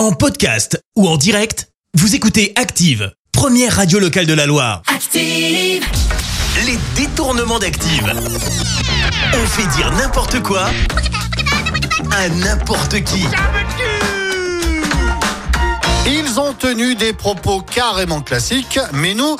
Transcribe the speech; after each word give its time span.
En 0.00 0.12
podcast 0.12 0.82
ou 0.96 1.06
en 1.06 1.18
direct, 1.18 1.68
vous 1.92 2.14
écoutez 2.14 2.54
Active, 2.56 3.12
première 3.32 3.76
radio 3.76 3.98
locale 3.98 4.24
de 4.24 4.32
la 4.32 4.46
Loire. 4.46 4.80
Active. 4.86 5.84
Les 6.64 6.78
détournements 6.96 7.58
d'Active. 7.58 8.10
On 9.34 9.46
fait 9.46 9.76
dire 9.76 9.92
n'importe 9.92 10.42
quoi 10.42 10.70
à 12.12 12.30
n'importe 12.30 13.04
qui. 13.04 13.26
Tenu 16.60 16.94
des 16.94 17.14
propos 17.14 17.62
carrément 17.62 18.20
classiques, 18.20 18.78
mais 18.92 19.14
nous, 19.14 19.34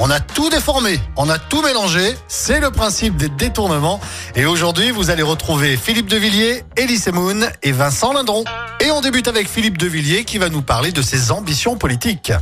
on 0.00 0.10
a 0.10 0.18
tout 0.18 0.50
déformé, 0.50 0.98
on 1.16 1.28
a 1.28 1.38
tout 1.38 1.62
mélangé. 1.62 2.16
C'est 2.26 2.58
le 2.58 2.72
principe 2.72 3.16
des 3.16 3.28
détournements. 3.28 4.00
Et 4.34 4.44
aujourd'hui, 4.44 4.90
vous 4.90 5.10
allez 5.10 5.22
retrouver 5.22 5.76
Philippe 5.76 6.08
Devilliers, 6.08 6.64
Elise 6.76 7.06
Moon 7.12 7.48
et 7.62 7.70
Vincent 7.70 8.12
Lindron. 8.12 8.42
Et 8.80 8.90
on 8.90 9.00
débute 9.00 9.28
avec 9.28 9.48
Philippe 9.48 9.78
Devilliers 9.78 10.24
qui 10.24 10.38
va 10.38 10.48
nous 10.48 10.62
parler 10.62 10.90
de 10.90 11.00
ses 11.00 11.30
ambitions 11.30 11.76
politiques. 11.76 12.32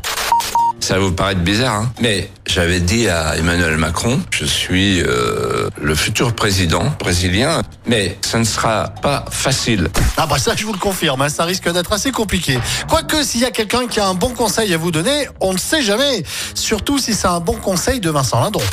Ça 0.82 0.94
va 0.94 1.00
vous 1.04 1.12
paraître 1.12 1.40
bizarre, 1.40 1.76
hein 1.76 1.92
mais 2.00 2.28
j'avais 2.44 2.80
dit 2.80 3.08
à 3.08 3.36
Emmanuel 3.36 3.76
Macron, 3.76 4.20
je 4.32 4.44
suis 4.44 5.00
euh, 5.00 5.70
le 5.80 5.94
futur 5.94 6.34
président 6.34 6.82
brésilien, 6.98 7.62
mais 7.86 8.18
ça 8.20 8.40
ne 8.40 8.44
sera 8.44 8.88
pas 9.00 9.24
facile. 9.30 9.88
Ah 10.16 10.26
bah 10.26 10.38
ça, 10.38 10.56
je 10.56 10.66
vous 10.66 10.72
le 10.72 10.80
confirme, 10.80 11.22
hein, 11.22 11.28
ça 11.28 11.44
risque 11.44 11.70
d'être 11.72 11.92
assez 11.92 12.10
compliqué. 12.10 12.58
Quoique, 12.88 13.22
s'il 13.22 13.42
y 13.42 13.44
a 13.44 13.52
quelqu'un 13.52 13.86
qui 13.86 14.00
a 14.00 14.08
un 14.08 14.14
bon 14.14 14.30
conseil 14.30 14.74
à 14.74 14.76
vous 14.76 14.90
donner, 14.90 15.28
on 15.40 15.52
ne 15.52 15.58
sait 15.58 15.82
jamais. 15.82 16.24
Surtout 16.54 16.98
si 16.98 17.14
c'est 17.14 17.28
un 17.28 17.38
bon 17.38 17.54
conseil 17.54 18.00
de 18.00 18.10
Vincent 18.10 18.40
Lindron. 18.40 18.64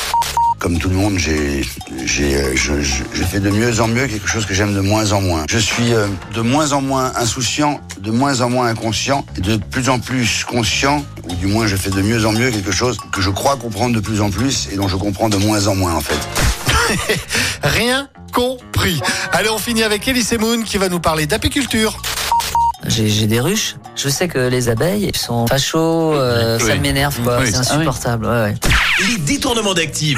Comme 0.60 0.78
tout 0.78 0.90
le 0.90 0.96
monde, 0.96 1.18
j'ai, 1.18 1.62
j'ai, 2.06 2.36
euh, 2.36 2.52
je, 2.54 2.82
je- 2.82 3.04
je 3.14 3.24
fais 3.24 3.40
de 3.40 3.50
mieux 3.50 3.80
en 3.80 3.88
mieux 3.88 4.08
quelque 4.08 4.28
chose 4.28 4.46
que 4.46 4.54
j'aime 4.54 4.74
de 4.76 4.82
moins 4.82 5.14
en 5.14 5.22
moins. 5.22 5.46
Je 5.50 5.58
suis 5.58 5.94
euh, 5.94 6.06
de 6.36 6.42
moins 6.42 6.74
en 6.74 6.82
moins 6.82 7.14
insouciant, 7.16 7.80
de 8.02 8.12
moins 8.12 8.42
en 8.42 8.50
moins 8.50 8.68
inconscient, 8.68 9.26
et 9.38 9.42
de 9.42 9.56
plus 9.56 9.88
en 9.88 10.00
plus 10.00 10.44
conscient, 10.44 11.06
ou 11.30 11.36
du 11.36 11.48
moins 11.48 11.66
je 11.66 11.78
fais 11.78 11.90
de 11.92 12.02
mieux 12.02 12.26
en 12.26 12.34
mieux 12.34 12.52
quelque 12.52 12.72
chose 12.74 12.98
que 13.14 13.22
je 13.22 13.30
crois 13.30 13.56
comprendre 13.56 13.96
de 13.96 14.02
plus 14.02 14.20
en 14.20 14.30
plus 14.32 14.68
et 14.72 14.76
dont 14.76 14.90
je 14.90 14.98
comprends 14.98 15.30
de 15.30 15.38
moins 15.38 15.66
en 15.68 15.76
moins 15.76 15.94
en 15.96 16.02
fait. 16.02 16.20
Rien 17.64 18.10
compris. 18.34 19.00
Allez, 19.32 19.50
on 19.50 19.60
finit 19.60 19.84
avec 19.84 20.06
Elise 20.10 20.34
Moon 20.40 20.64
qui 20.64 20.78
va 20.78 20.90
nous 20.90 21.00
parler 21.00 21.26
d'apiculture. 21.26 22.02
J'ai 22.88 23.10
j'ai 23.10 23.28
des 23.28 23.40
ruches. 23.42 23.76
Je 23.96 24.08
sais 24.10 24.28
que 24.30 24.40
les 24.40 24.70
abeilles 24.70 25.12
sont 25.14 25.46
fachos, 25.48 26.14
euh, 26.16 26.58
ça 26.60 26.76
m'énerve 26.76 27.18
quoi, 27.22 27.40
Oui. 27.42 27.48
c'est 27.52 27.58
insupportable. 27.58 28.26
Ouais, 28.26 28.32
ouais. 28.44 28.56
Les 29.10 29.18
détournements 29.18 29.74
d'Active. 29.74 30.18